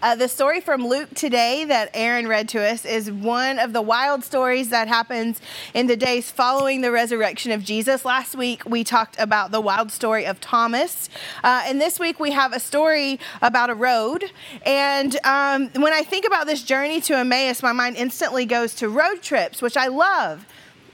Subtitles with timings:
[0.00, 3.82] Uh, the story from Luke today that Aaron read to us is one of the
[3.82, 5.40] wild stories that happens
[5.74, 8.04] in the days following the resurrection of Jesus.
[8.04, 11.08] Last week we talked about the wild story of Thomas,
[11.42, 14.30] uh, and this week we have a story about a road.
[14.64, 18.88] And um, when I think about this journey to Emmaus, my mind instantly goes to
[18.88, 20.46] road trips, which I love.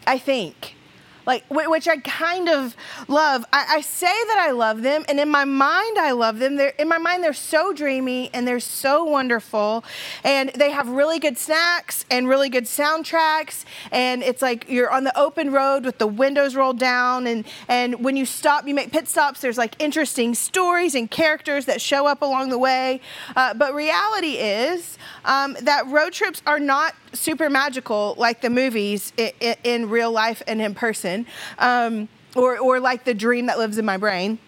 [0.06, 0.76] I think
[1.26, 2.76] like which I kind of
[3.08, 3.44] love.
[3.52, 6.56] I, I, say that I love them, and in my mind I love them.
[6.56, 9.84] They're, in my mind they're so dreamy and they're so wonderful,
[10.22, 13.64] and they have really good snacks and really good soundtracks.
[13.90, 18.04] And it's like you're on the open road with the windows rolled down, and and
[18.04, 19.40] when you stop, you make pit stops.
[19.40, 23.00] There's like interesting stories and characters that show up along the way.
[23.36, 29.12] Uh, but reality is um, that road trips are not super magical like the movies
[29.16, 31.13] in, in real life and in person,
[31.58, 34.38] um, or, or like the dream that lives in my brain.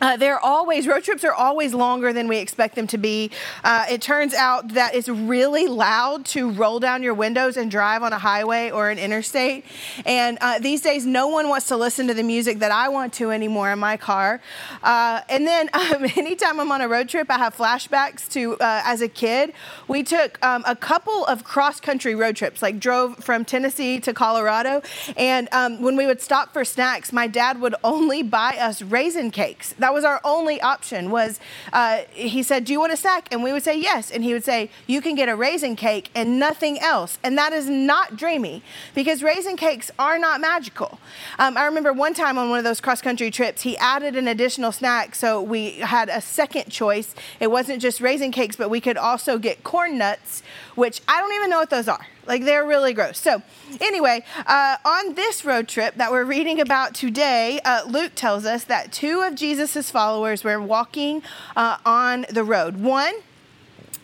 [0.00, 3.30] Uh, they're always road trips are always longer than we expect them to be.
[3.64, 8.02] Uh, it turns out that it's really loud to roll down your windows and drive
[8.02, 9.64] on a highway or an interstate.
[10.04, 13.14] And uh, these days, no one wants to listen to the music that I want
[13.14, 14.40] to anymore in my car.
[14.82, 18.82] Uh, and then, um, anytime I'm on a road trip, I have flashbacks to uh,
[18.84, 19.54] as a kid.
[19.88, 24.12] We took um, a couple of cross country road trips, like drove from Tennessee to
[24.12, 24.82] Colorado.
[25.16, 29.30] And um, when we would stop for snacks, my dad would only buy us raisin
[29.30, 31.10] cakes was our only option.
[31.10, 31.40] Was
[31.72, 34.32] uh, he said, "Do you want a snack?" And we would say yes, and he
[34.32, 38.16] would say, "You can get a raisin cake and nothing else." And that is not
[38.16, 38.62] dreamy
[38.94, 40.98] because raisin cakes are not magical.
[41.38, 44.28] Um, I remember one time on one of those cross country trips, he added an
[44.28, 47.14] additional snack, so we had a second choice.
[47.40, 50.42] It wasn't just raisin cakes, but we could also get corn nuts,
[50.74, 52.06] which I don't even know what those are.
[52.26, 53.18] Like they're really gross.
[53.18, 53.42] So,
[53.80, 58.64] anyway, uh, on this road trip that we're reading about today, uh, Luke tells us
[58.64, 61.22] that two of Jesus' followers were walking
[61.56, 62.78] uh, on the road.
[62.78, 63.14] One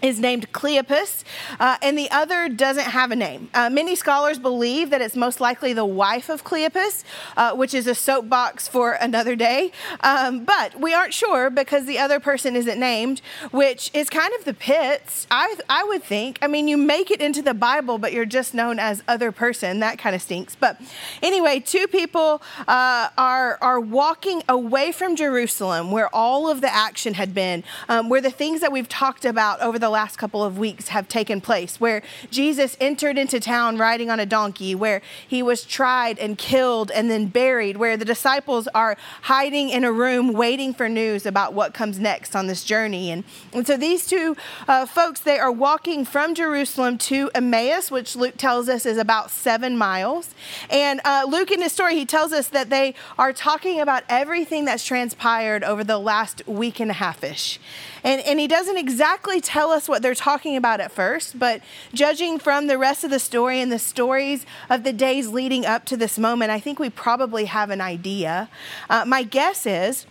[0.03, 1.23] is named Cleopas,
[1.61, 3.49] uh, and the other doesn't have a name.
[3.55, 7.05] Uh, many scholars believe that it's most likely the wife of Cleopas,
[7.37, 9.71] uh, which is a soapbox for another day.
[10.01, 14.45] Um, but we aren't sure because the other person isn't named, which is kind of
[14.45, 16.39] the pits, I, I would think.
[16.43, 19.79] I mean, you make it into the Bible, but you're just known as other person.
[19.79, 20.57] That kind of stinks.
[20.57, 20.81] But
[21.23, 27.15] anyway, two people uh, are, are walking away from Jerusalem, where all of the action
[27.15, 30.59] had been, um, where the things that we've talked about over the last couple of
[30.59, 35.43] weeks have taken place, where Jesus entered into town riding on a donkey, where he
[35.43, 40.33] was tried and killed and then buried, where the disciples are hiding in a room
[40.33, 43.11] waiting for news about what comes next on this journey.
[43.11, 44.37] And, and so these two
[44.67, 49.31] uh, folks, they are walking from Jerusalem to Emmaus, which Luke tells us is about
[49.31, 50.35] seven miles.
[50.71, 54.65] And uh, Luke, in his story, he tells us that they are talking about everything
[54.65, 57.61] that's transpired over the last week and a half ish.
[58.05, 61.61] And, and he doesn't exactly tell us what they're talking about at first, but
[61.93, 65.85] judging from the rest of the story and the stories of the days leading up
[65.87, 68.49] to this moment, I think we probably have an idea.
[68.89, 70.07] Uh, my guess is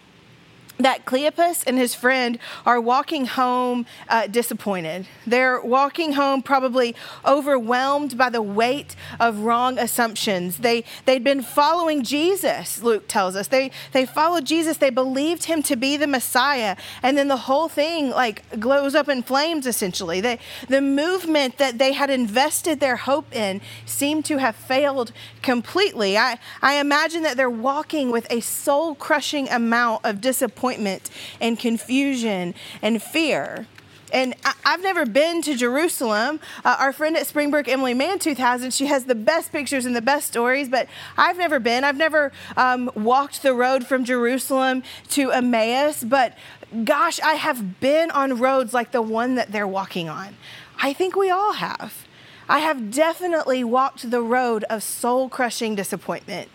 [0.78, 5.08] that Cleopas and his friend are walking home uh, disappointed.
[5.28, 6.96] They're walking home probably
[7.26, 10.58] overwhelmed by the weight of wrong assumptions.
[10.58, 13.48] They, they'd been following Jesus, Luke tells us.
[13.48, 16.76] They, they followed Jesus, they believed him to be the Messiah.
[17.04, 20.22] And then the whole thing like glows up in flames, essentially.
[20.22, 25.12] They, the movement that they had invested their hope in seemed to have failed
[25.42, 26.18] completely.
[26.18, 31.58] I, I imagine that they're walking with a soul crushing amount of disappointment disappointment and
[31.58, 33.66] confusion and fear.
[34.14, 36.42] And I, have never been to Jerusalem.
[36.66, 39.96] Uh, our friend at Springbrook, Emily Mantooth, has, and she has the best pictures and
[39.96, 41.86] the best stories, but I've never been.
[41.86, 46.38] I've never um, walked the road from Jerusalem to Emmaus, but
[46.84, 50.36] gosh, I have been on roads like the one that they're walking on.
[50.82, 52.06] I think we all have.
[52.50, 56.50] I have definitely walked the road of soul crushing disappointment.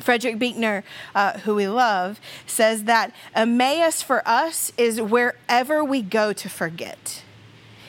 [0.00, 6.32] Frederick Buechner, uh, who we love, says that Emmaus for us is wherever we go
[6.32, 7.22] to forget.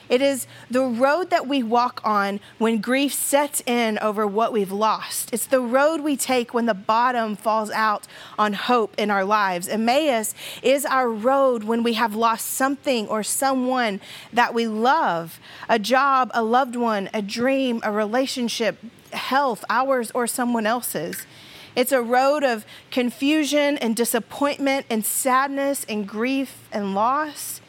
[0.10, 4.72] It is the road that we walk on when grief sets in over what we've
[4.72, 5.32] lost.
[5.32, 8.08] It's the road we take when the bottom falls out
[8.38, 9.68] on hope in our lives.
[9.68, 14.02] Emmaus is our road when we have lost something or someone
[14.34, 15.40] that we love
[15.70, 18.80] a job, a loved one, a dream, a relationship,
[19.14, 21.28] health, ours or someone else's.
[21.76, 27.62] It's a road of confusion and disappointment and sadness and grief and loss.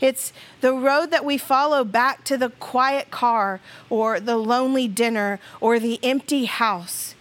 [0.00, 5.40] It's the road that we follow back to the quiet car or the lonely dinner
[5.60, 7.14] or the empty house,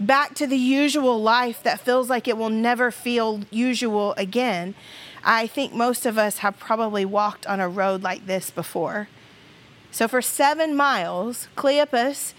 [0.00, 4.74] back to the usual life that feels like it will never feel usual again.
[5.22, 9.08] I think most of us have probably walked on a road like this before.
[9.92, 12.34] So for seven miles, Cleopas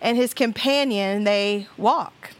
[0.00, 2.30] and his companion, they walk.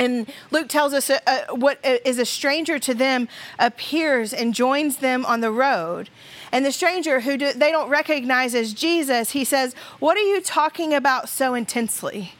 [0.00, 4.96] And Luke tells us uh, uh, what is a stranger to them appears and joins
[4.96, 6.08] them on the road.
[6.50, 10.40] And the stranger, who do, they don't recognize as Jesus, he says, What are you
[10.40, 12.32] talking about so intensely?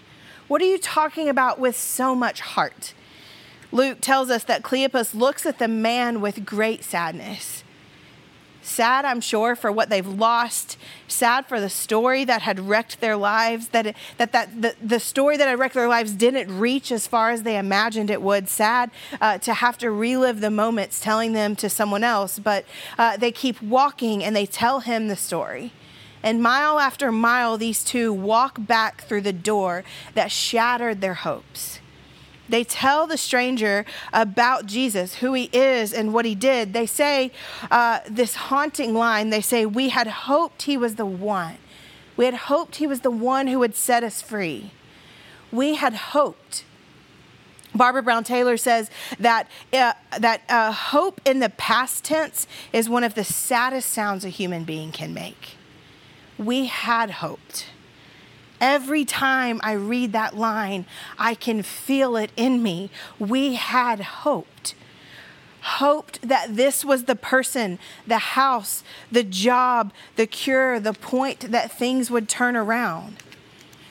[0.49, 2.95] What are you talking about with so much heart?
[3.73, 7.63] Luke tells us that Cleopas looks at the man with great sadness.
[8.63, 10.77] Sad, I'm sure, for what they've lost.
[11.09, 13.69] Sad for the story that had wrecked their lives.
[13.69, 17.31] That that that the, the story that had wrecked their lives didn't reach as far
[17.31, 18.49] as they imagined it would.
[18.49, 18.91] Sad
[19.21, 22.39] uh, to have to relive the moments, telling them to someone else.
[22.39, 22.65] But
[22.99, 25.73] uh, they keep walking and they tell him the story.
[26.23, 29.85] And mile after mile, these two walk back through the door
[30.15, 31.80] that shattered their hopes.
[32.51, 36.73] They tell the stranger about Jesus, who he is, and what he did.
[36.73, 37.31] They say
[37.71, 41.57] uh, this haunting line they say, We had hoped he was the one.
[42.17, 44.73] We had hoped he was the one who would set us free.
[45.53, 46.65] We had hoped.
[47.75, 53.05] Barbara Brown Taylor says that, uh, that uh, hope in the past tense is one
[53.05, 55.57] of the saddest sounds a human being can make.
[56.37, 57.67] We had hoped.
[58.61, 60.85] Every time I read that line,
[61.19, 62.91] I can feel it in me.
[63.19, 64.75] We had hoped.
[65.63, 71.73] Hoped that this was the person, the house, the job, the cure, the point that
[71.73, 73.17] things would turn around.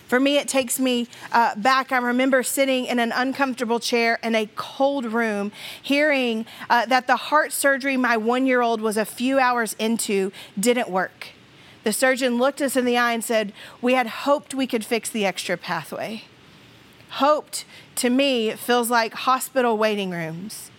[0.08, 1.92] For me, it takes me uh, back.
[1.92, 7.16] I remember sitting in an uncomfortable chair in a cold room, hearing uh, that the
[7.16, 11.28] heart surgery my one year old was a few hours into didn't work.
[11.84, 15.10] The surgeon looked us in the eye and said, We had hoped we could fix
[15.10, 16.24] the extra pathway.
[17.12, 17.66] Hoped
[17.96, 20.72] to me feels like hospital waiting rooms.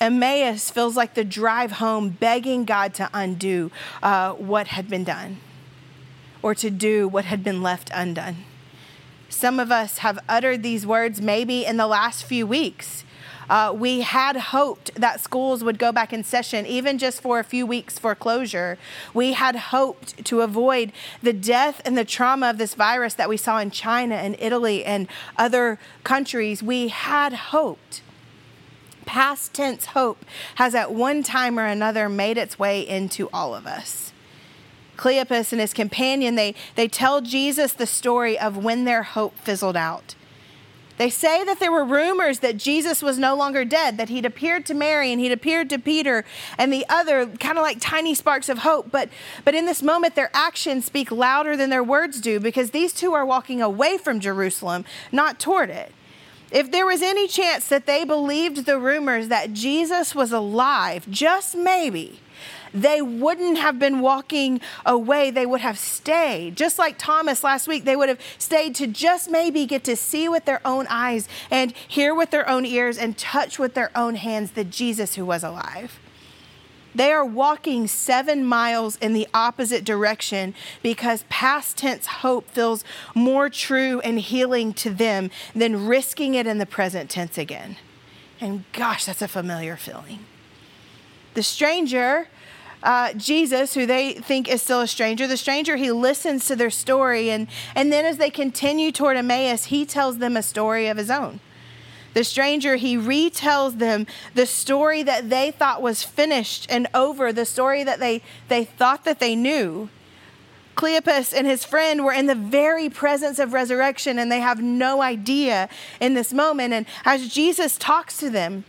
[0.00, 3.70] Emmaus feels like the drive home, begging God to undo
[4.02, 5.38] uh, what had been done
[6.42, 8.44] or to do what had been left undone.
[9.28, 13.04] Some of us have uttered these words maybe in the last few weeks.
[13.48, 17.44] Uh, we had hoped that schools would go back in session, even just for a
[17.44, 18.78] few weeks for closure.
[19.14, 23.36] We had hoped to avoid the death and the trauma of this virus that we
[23.36, 26.62] saw in China and Italy and other countries.
[26.62, 28.02] We had hoped.
[29.04, 30.24] Past tense hope
[30.56, 34.12] has at one time or another made its way into all of us.
[34.96, 39.76] Cleopas and his companion, they, they tell Jesus the story of when their hope fizzled
[39.76, 40.14] out.
[40.98, 44.64] They say that there were rumors that Jesus was no longer dead, that he'd appeared
[44.66, 46.24] to Mary and he'd appeared to Peter
[46.56, 48.90] and the other, kind of like tiny sparks of hope.
[48.90, 49.10] But,
[49.44, 53.12] but in this moment, their actions speak louder than their words do because these two
[53.12, 55.92] are walking away from Jerusalem, not toward it.
[56.50, 61.56] If there was any chance that they believed the rumors that Jesus was alive, just
[61.56, 62.20] maybe,
[62.76, 65.30] they wouldn't have been walking away.
[65.30, 66.56] They would have stayed.
[66.56, 70.28] Just like Thomas last week, they would have stayed to just maybe get to see
[70.28, 74.16] with their own eyes and hear with their own ears and touch with their own
[74.16, 75.98] hands the Jesus who was alive.
[76.94, 82.84] They are walking seven miles in the opposite direction because past tense hope feels
[83.14, 87.76] more true and healing to them than risking it in the present tense again.
[88.38, 90.20] And gosh, that's a familiar feeling.
[91.34, 92.28] The stranger
[92.86, 95.26] uh, Jesus, who they think is still a stranger.
[95.26, 97.30] The stranger, he listens to their story.
[97.30, 101.10] And, and then as they continue toward Emmaus, he tells them a story of his
[101.10, 101.40] own.
[102.14, 107.44] The stranger, he retells them the story that they thought was finished and over, the
[107.44, 109.90] story that they, they thought that they knew.
[110.76, 115.02] Cleopas and his friend were in the very presence of resurrection and they have no
[115.02, 115.68] idea
[116.00, 116.72] in this moment.
[116.72, 118.64] And as Jesus talks to them,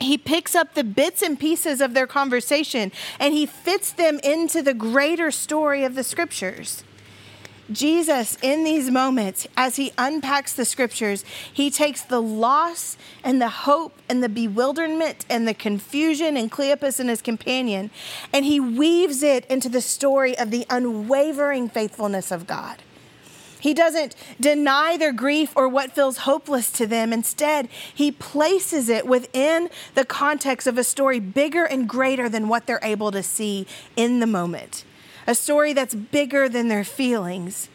[0.00, 4.62] he picks up the bits and pieces of their conversation and he fits them into
[4.62, 6.84] the greater story of the scriptures.
[7.70, 13.48] Jesus, in these moments, as he unpacks the scriptures, he takes the loss and the
[13.48, 17.90] hope and the bewilderment and the confusion in Cleopas and his companion,
[18.32, 22.82] and he weaves it into the story of the unwavering faithfulness of God.
[23.60, 27.12] He doesn't deny their grief or what feels hopeless to them.
[27.12, 32.66] Instead, he places it within the context of a story bigger and greater than what
[32.66, 34.84] they're able to see in the moment,
[35.26, 37.68] a story that's bigger than their feelings.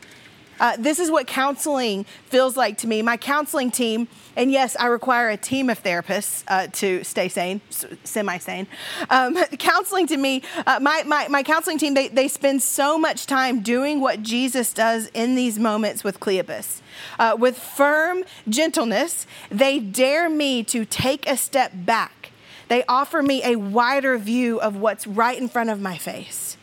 [0.60, 3.02] Uh, this is what counseling feels like to me.
[3.02, 7.62] My counseling team, and yes, I require a team of therapists uh, to stay sane,
[7.70, 8.68] semi sane.
[9.10, 13.26] Um, counseling to me, uh, my, my, my counseling team, they, they spend so much
[13.26, 16.82] time doing what Jesus does in these moments with Cleopas.
[17.20, 22.32] Uh, with firm gentleness, they dare me to take a step back
[22.68, 26.58] they offer me a wider view of what's right in front of my face.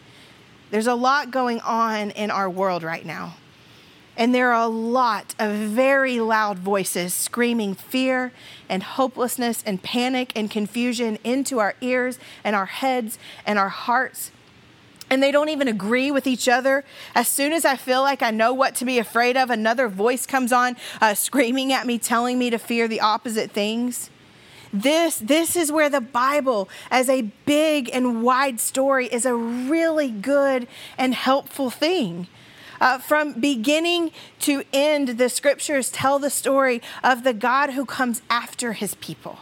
[0.70, 3.36] There's a lot going on in our world right now.
[4.16, 8.32] And there are a lot of very loud voices screaming fear
[8.68, 14.30] and hopelessness and panic and confusion into our ears and our heads and our hearts.
[15.08, 16.84] And they don't even agree with each other.
[17.14, 20.24] As soon as I feel like I know what to be afraid of, another voice
[20.26, 24.10] comes on uh, screaming at me, telling me to fear the opposite things.
[24.72, 30.10] This, this is where the Bible, as a big and wide story, is a really
[30.10, 30.66] good
[30.96, 32.26] and helpful thing.
[32.82, 34.10] Uh, from beginning
[34.40, 39.38] to end, the scriptures tell the story of the God who comes after his people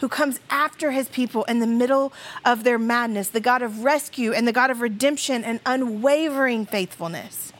[0.00, 2.12] who comes after his people in the middle
[2.44, 7.50] of their madness, the God of rescue and the God of redemption and unwavering faithfulness.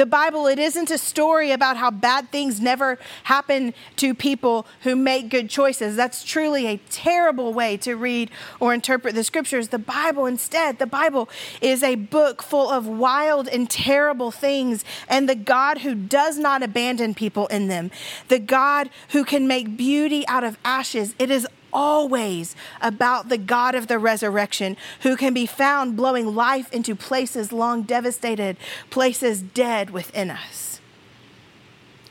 [0.00, 4.96] The Bible, it isn't a story about how bad things never happen to people who
[4.96, 5.94] make good choices.
[5.94, 8.30] That's truly a terrible way to read
[8.60, 9.68] or interpret the scriptures.
[9.68, 11.28] The Bible, instead, the Bible
[11.60, 16.62] is a book full of wild and terrible things, and the God who does not
[16.62, 17.90] abandon people in them,
[18.28, 21.14] the God who can make beauty out of ashes.
[21.18, 26.72] It is always about the God of the resurrection who can be found blowing life
[26.72, 28.56] into places long devastated,
[28.90, 30.80] places dead within us.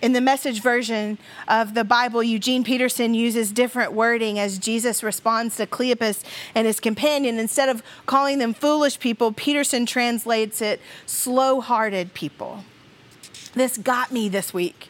[0.02, 5.58] In the message version of the Bible, Eugene Peterson uses different wording as Jesus responds
[5.58, 6.24] to Cleopas
[6.56, 7.38] and his companion.
[7.38, 12.64] Instead of calling them foolish people, Peterson translates it slow hearted people.
[13.56, 14.90] This got me this week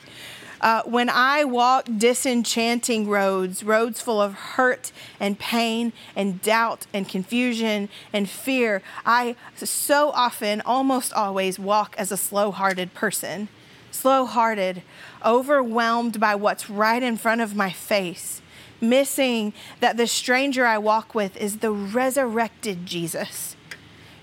[0.61, 7.07] uh, when I walk disenchanting roads, roads full of hurt and pain and doubt and
[7.07, 13.47] confusion and fear, I so often, almost always, walk as a slow hearted person.
[13.91, 14.83] Slow hearted,
[15.25, 18.41] overwhelmed by what's right in front of my face,
[18.79, 23.55] missing that the stranger I walk with is the resurrected Jesus,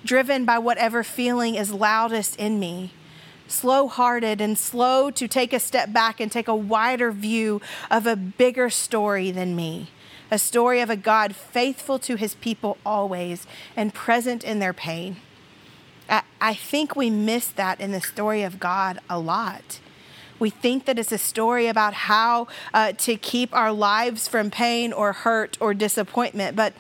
[0.05, 2.93] driven by whatever feeling is loudest in me
[3.49, 7.61] slow hearted and slow to take a step back and take a wider view
[7.91, 9.89] of a bigger story than me.
[10.31, 15.17] A story of a God faithful to his people always and present in their pain.
[16.41, 19.81] I, think we miss that in the story of God a lot.
[20.39, 24.93] We think that it's a story about how uh, to keep our lives from pain
[24.93, 26.57] or hurt or disappointment.
[26.57, 26.75] But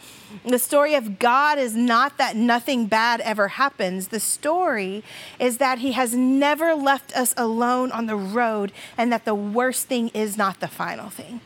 [0.44, 4.08] the story of God is not that nothing bad ever happens.
[4.08, 5.02] The story
[5.38, 9.86] is that He has never left us alone on the road and that the worst
[9.86, 11.40] thing is not the final thing.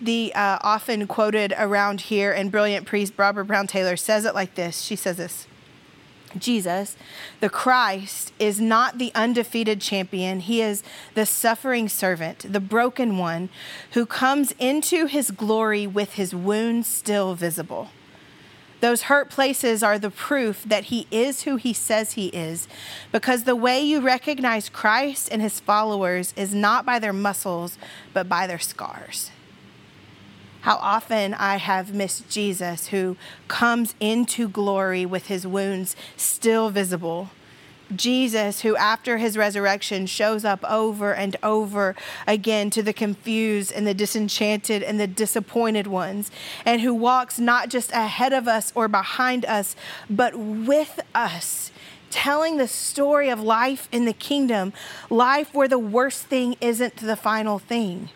[0.00, 4.56] The uh, often quoted around here and brilliant priest Barbara Brown Taylor says it like
[4.56, 4.80] this.
[4.80, 5.46] She says this
[6.38, 6.96] Jesus,
[7.40, 10.40] the Christ, is not the undefeated champion.
[10.40, 10.82] He is
[11.14, 13.48] the suffering servant, the broken one,
[13.92, 17.88] who comes into his glory with his wounds still visible.
[18.80, 22.66] Those hurt places are the proof that he is who he says he is,
[23.12, 27.78] because the way you recognize Christ and his followers is not by their muscles,
[28.12, 29.30] but by their scars
[30.62, 33.16] how often I have missed Jesus who
[33.48, 37.30] comes into glory with his wounds still visible.
[37.94, 41.94] Jesus, who after his resurrection shows up over and over
[42.26, 46.30] again to the confused and the disenchanted and the disappointed ones,
[46.64, 49.76] and who walks not just ahead of us or behind us,
[50.08, 51.70] but with us
[52.10, 54.72] telling the story of life in the kingdom,
[55.10, 58.08] life where the worst thing isn't the final thing.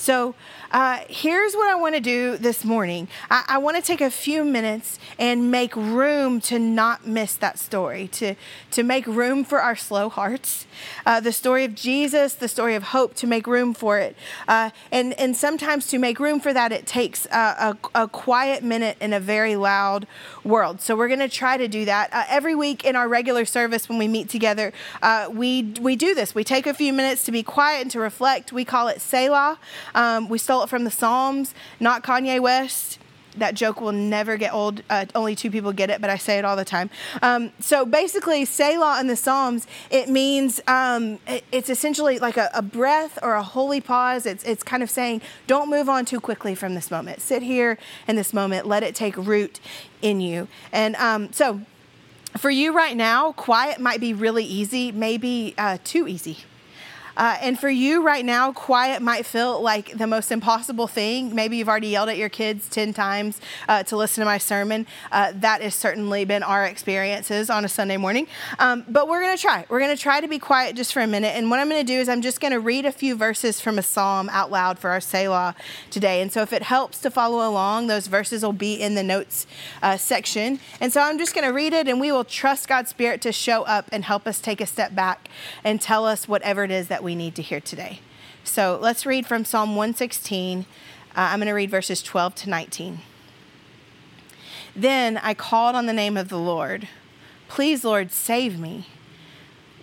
[0.00, 0.34] So,
[0.70, 3.08] uh, here's what I want to do this morning.
[3.28, 7.58] I, I want to take a few minutes and make room to not miss that
[7.58, 8.34] story, to,
[8.70, 10.66] to make room for our slow hearts,
[11.04, 14.16] uh, the story of Jesus, the story of hope, to make room for it.
[14.48, 18.62] Uh, and, and sometimes to make room for that, it takes a, a, a quiet
[18.62, 20.06] minute in a very loud
[20.44, 20.80] world.
[20.80, 22.10] So we're going to try to do that.
[22.12, 26.14] Uh, every week in our regular service when we meet together, uh, we, we do
[26.14, 26.34] this.
[26.34, 28.52] We take a few minutes to be quiet and to reflect.
[28.52, 29.58] We call it Selah.
[29.94, 32.98] Um, we stole it from the Psalms, not Kanye West
[33.36, 34.82] that joke will never get old.
[34.90, 36.90] Uh, only two people get it, but I say it all the time.
[37.22, 42.50] Um, so basically, Selah in the Psalms, it means um, it, it's essentially like a,
[42.54, 44.26] a, breath or a holy pause.
[44.26, 47.20] It's, it's kind of saying, don't move on too quickly from this moment.
[47.20, 49.60] Sit here in this moment, let it take root
[50.02, 50.48] in you.
[50.72, 51.60] And um, so
[52.36, 56.38] for you right now, quiet might be really easy, maybe uh, too easy.
[57.20, 61.34] Uh, and for you right now, quiet might feel like the most impossible thing.
[61.34, 64.86] Maybe you've already yelled at your kids 10 times uh, to listen to my sermon.
[65.12, 68.26] Uh, that has certainly been our experiences on a Sunday morning.
[68.58, 69.66] Um, but we're going to try.
[69.68, 71.36] We're going to try to be quiet just for a minute.
[71.36, 73.60] And what I'm going to do is I'm just going to read a few verses
[73.60, 75.54] from a psalm out loud for our Selah
[75.90, 76.22] today.
[76.22, 79.46] And so if it helps to follow along, those verses will be in the notes
[79.82, 80.58] uh, section.
[80.80, 83.30] And so I'm just going to read it, and we will trust God's Spirit to
[83.30, 85.28] show up and help us take a step back
[85.62, 87.98] and tell us whatever it is that we need to hear today.
[88.44, 90.60] So let's read from Psalm 116.
[90.60, 90.64] Uh,
[91.16, 93.00] I'm going to read verses 12 to 19.
[94.76, 96.86] Then I called on the name of the Lord.
[97.48, 98.86] Please, Lord, save me.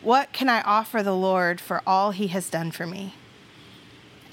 [0.01, 3.13] What can I offer the Lord for all he has done for me?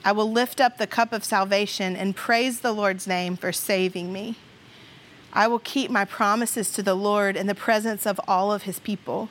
[0.04, 4.12] I will lift up the cup of salvation and praise the Lord's name for saving
[4.12, 4.36] me.
[5.32, 8.78] I will keep my promises to the Lord in the presence of all of his
[8.78, 9.30] people.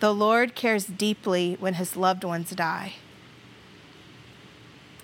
[0.00, 2.94] The Lord cares deeply when his loved ones die.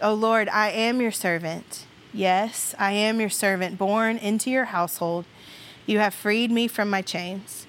[0.00, 1.86] O oh Lord, I am your servant.
[2.12, 5.24] Yes, I am your servant, born into your household.
[5.86, 7.66] You have freed me from my chains.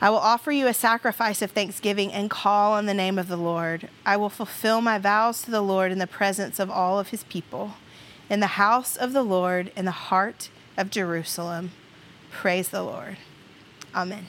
[0.00, 3.36] I will offer you a sacrifice of thanksgiving and call on the name of the
[3.36, 3.88] Lord.
[4.06, 7.24] I will fulfill my vows to the Lord in the presence of all of his
[7.24, 7.74] people,
[8.30, 11.72] in the house of the Lord, in the heart of Jerusalem.
[12.30, 13.16] Praise the Lord.
[13.94, 14.26] Amen.